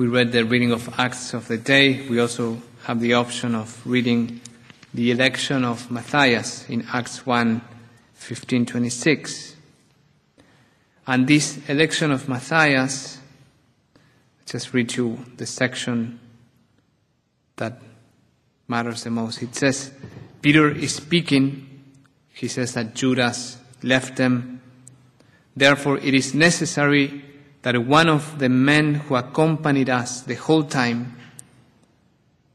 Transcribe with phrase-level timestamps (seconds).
[0.00, 2.08] We read the reading of Acts of the day.
[2.08, 4.40] We also have the option of reading
[4.94, 7.60] the election of Matthias in Acts 1
[8.14, 9.56] 15 26.
[11.06, 13.18] And this election of Matthias,
[14.46, 16.18] just read you the section
[17.56, 17.82] that
[18.68, 19.42] matters the most.
[19.42, 19.90] It says,
[20.40, 21.82] Peter is speaking.
[22.32, 24.62] He says that Judas left them.
[25.54, 27.19] Therefore, it is necessary
[27.62, 31.16] that one of the men who accompanied us the whole time,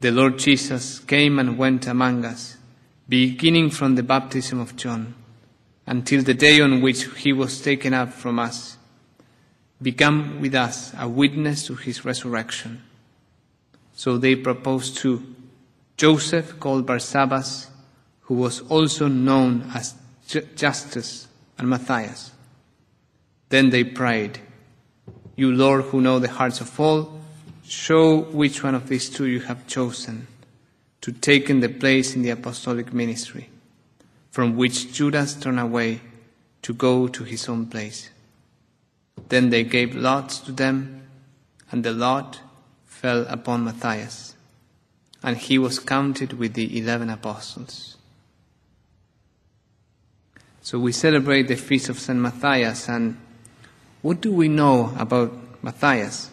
[0.00, 2.56] the Lord Jesus, came and went among us,
[3.08, 5.14] beginning from the baptism of John
[5.86, 8.76] until the day on which he was taken up from us,
[9.80, 12.82] become with us a witness to his resurrection.
[13.94, 15.34] So they proposed to
[15.96, 17.68] Joseph, called Barsabbas,
[18.22, 19.94] who was also known as
[20.26, 22.32] Justus and Matthias.
[23.48, 24.40] Then they prayed,
[25.36, 27.20] You, Lord, who know the hearts of all,
[27.64, 30.26] show which one of these two you have chosen
[31.02, 33.50] to take in the place in the apostolic ministry
[34.36, 35.98] from which Judas turned away
[36.60, 38.10] to go to his own place.
[39.30, 41.08] Then they gave lots to them,
[41.70, 42.40] and the lot
[42.84, 44.34] fell upon Matthias,
[45.22, 47.96] and he was counted with the eleven apostles.
[50.60, 52.18] So we celebrate the feast of St.
[52.18, 53.16] Matthias, and
[54.02, 56.30] what do we know about Matthias?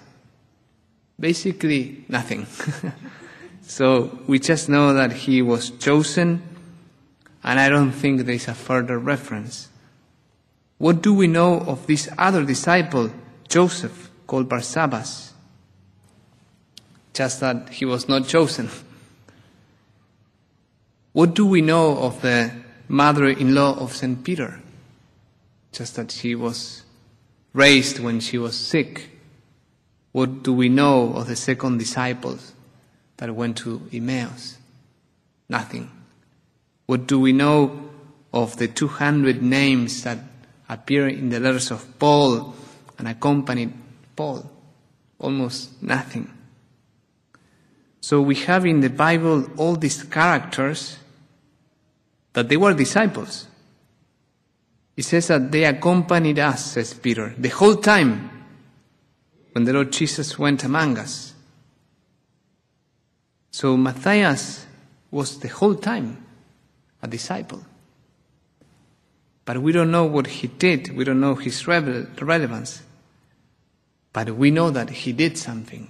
[1.20, 2.46] Basically, nothing.
[3.62, 6.42] so we just know that he was chosen
[7.44, 9.68] and I don't think there's a further reference.
[10.78, 13.12] What do we know of this other disciple,
[13.50, 15.32] Joseph, called Barsabbas?
[17.14, 18.70] Just that he was not chosen.
[21.14, 22.52] What do we know of the
[22.88, 24.24] mother-in-law of St.
[24.24, 24.60] Peter?
[25.72, 26.82] Just that she was
[27.54, 29.10] raised when she was sick.
[30.12, 32.54] What do we know of the second disciples
[33.18, 34.58] that went to Emmaus?
[35.50, 35.90] Nothing.
[36.86, 37.90] What do we know
[38.34, 40.20] of the 200 names that
[40.68, 42.56] appear in the letters of Paul
[42.98, 43.74] and accompanied
[44.16, 44.50] Paul?
[45.20, 46.30] Almost nothing.
[48.02, 50.98] So we have in the Bible all these characters
[52.34, 53.48] that they were disciples.
[54.96, 58.30] It says that they accompanied us, says Peter, the whole time
[59.54, 61.34] when the Lord Jesus went among us.
[63.52, 64.66] So Matthias
[65.12, 66.26] was the whole time
[67.02, 67.64] a disciple.
[69.46, 70.96] But we don't know what he did.
[70.96, 72.82] We don't know his relevance.
[74.14, 75.90] But we know that he did something.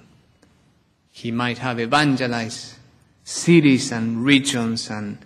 [1.12, 2.76] He might have evangelized
[3.24, 5.20] cities and regions and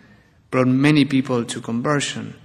[0.52, 2.36] brought many people to conversion.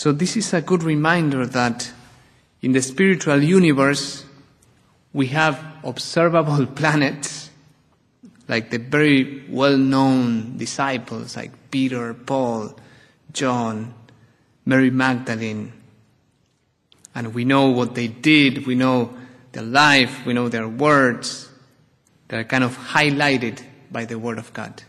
[0.00, 1.92] So this is a good reminder that
[2.62, 4.24] in the spiritual universe,
[5.12, 7.50] we have observable planets
[8.48, 12.74] like the very well-known disciples like Peter, Paul,
[13.34, 13.92] John,
[14.64, 15.70] Mary Magdalene.
[17.14, 19.12] And we know what they did, we know
[19.52, 21.50] their life, we know their words.
[22.28, 23.62] They're kind of highlighted
[23.92, 24.82] by the Word of God.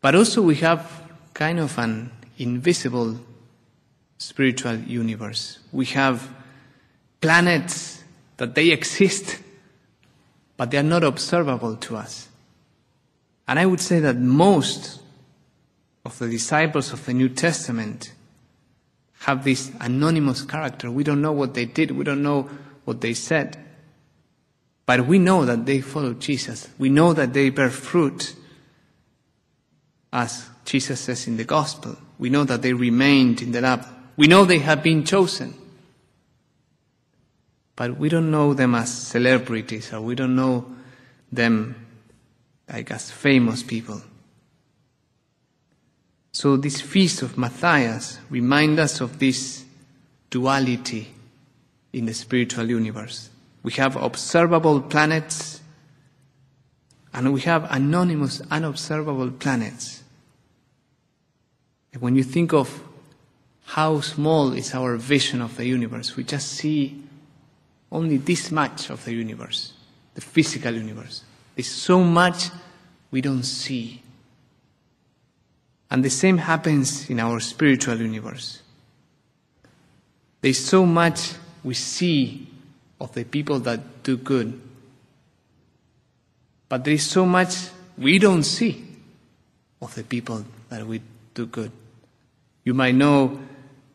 [0.00, 3.20] But also we have kind of an invisible
[4.18, 5.60] spiritual universe.
[5.70, 6.28] We have
[7.20, 8.02] planets
[8.36, 9.38] that they exist
[10.60, 12.28] but they are not observable to us.
[13.48, 15.00] And I would say that most
[16.04, 18.12] of the disciples of the New Testament
[19.20, 20.90] have this anonymous character.
[20.90, 22.50] We don't know what they did, we don't know
[22.84, 23.56] what they said.
[24.84, 26.68] But we know that they follow Jesus.
[26.78, 28.36] We know that they bear fruit,
[30.12, 31.96] as Jesus says in the Gospel.
[32.18, 33.86] We know that they remained in the lab.
[34.16, 35.54] We know they have been chosen
[37.80, 40.66] but we don't know them as celebrities or we don't know
[41.32, 41.74] them
[42.70, 44.02] like as famous people.
[46.30, 49.64] So this feast of Matthias reminds us of this
[50.28, 51.14] duality
[51.94, 53.30] in the spiritual universe.
[53.62, 55.62] We have observable planets
[57.14, 60.04] and we have anonymous, unobservable planets.
[61.98, 62.82] When you think of
[63.64, 67.02] how small is our vision of the universe, we just see
[67.90, 69.72] only this much of the universe,
[70.14, 71.24] the physical universe.
[71.54, 72.50] There's so much
[73.10, 74.02] we don't see.
[75.90, 78.62] And the same happens in our spiritual universe.
[80.40, 81.32] There's so much
[81.64, 82.46] we see
[83.00, 84.60] of the people that do good.
[86.68, 88.86] But there is so much we don't see
[89.82, 91.02] of the people that we
[91.34, 91.72] do good.
[92.64, 93.40] You might know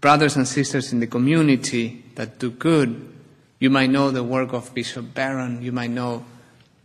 [0.02, 3.16] brothers and sisters in the community that do good,
[3.60, 6.26] You might know the work of Bishop Barron, you might know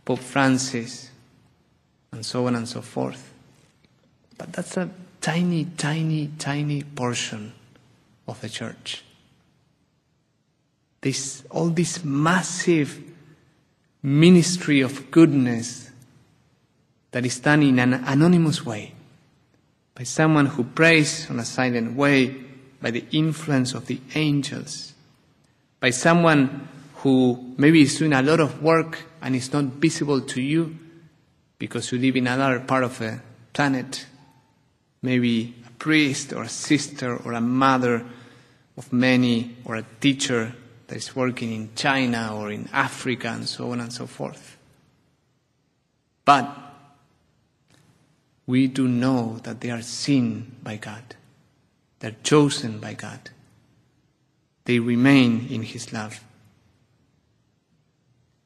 [0.05, 1.11] Pope Francis,
[2.11, 3.33] and so on and so forth.
[4.37, 4.89] But that's a
[5.19, 7.53] tiny, tiny, tiny portion
[8.27, 9.03] of the church.
[11.01, 12.99] This, all this massive
[14.01, 15.91] ministry of goodness
[17.11, 18.93] that is done in an anonymous way
[19.95, 22.35] by someone who prays on a silent way,
[22.81, 24.93] by the influence of the angels,
[25.79, 30.41] by someone who maybe is doing a lot of work and is not visible to
[30.41, 30.77] you
[31.57, 33.19] because you live in another part of the
[33.53, 34.05] planet,
[35.01, 38.05] maybe a priest or a sister or a mother
[38.77, 40.55] of many or a teacher
[40.87, 44.57] that is working in China or in Africa and so on and so forth.
[46.25, 46.70] But
[48.51, 51.15] we do know that they are seen by God.
[51.99, 53.29] They're chosen by God.
[54.65, 56.19] They remain in His love.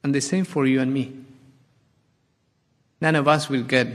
[0.04, 1.12] And the same for you and me.
[3.00, 3.88] None of us will get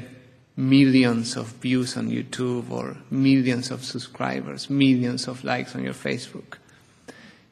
[0.58, 6.58] millions of views on YouTube or millions of subscribers, millions of likes on your Facebook.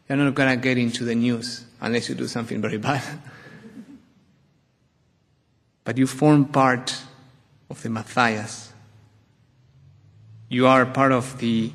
[0.09, 3.03] You're not going to get into the news unless you do something very bad.
[5.85, 6.98] but you form part
[7.69, 8.73] of the Matthias.
[10.49, 11.71] You are part of the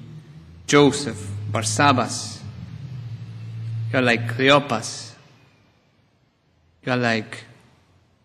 [0.66, 2.40] Joseph, Barsabbas.
[3.92, 5.12] You are like Cleopas.
[6.84, 7.44] You are like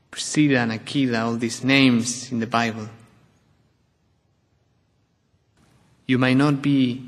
[0.10, 2.90] Priscilla and Aquila, all these names in the Bible.
[6.08, 7.08] You might not be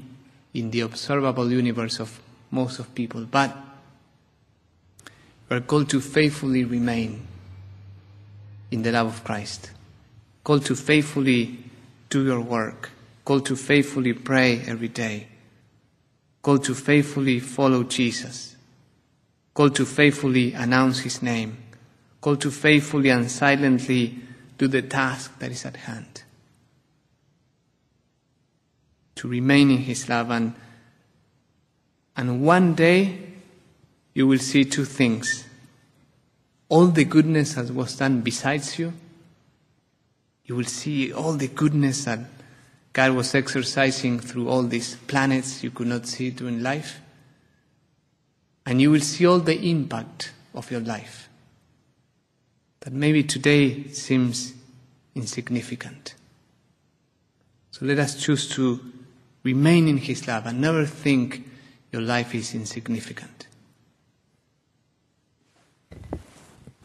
[0.53, 2.19] in the observable universe of
[2.51, 3.55] most of people, but
[5.49, 7.25] we are called to faithfully remain
[8.69, 9.71] in the love of Christ,
[10.43, 11.59] called to faithfully
[12.09, 12.91] do your work,
[13.25, 15.27] called to faithfully pray every day,
[16.41, 18.55] called to faithfully follow Jesus,
[19.53, 21.57] called to faithfully announce His name,
[22.19, 24.19] called to faithfully and silently
[24.57, 26.23] do the task that is at hand,
[29.15, 30.53] to remain in His love and
[32.15, 33.19] and one day
[34.13, 35.45] you will see two things.
[36.69, 38.93] All the goodness that was done besides you.
[40.51, 42.19] You will see all the goodness that
[42.91, 46.99] God was exercising through all these planets you could not see during life.
[48.65, 51.29] And you will see all the impact of your life
[52.81, 54.53] that maybe today seems
[55.15, 56.15] insignificant.
[57.71, 58.81] So let us choose to
[59.43, 61.49] remain in His love and never think
[61.93, 63.47] your life is insignificant.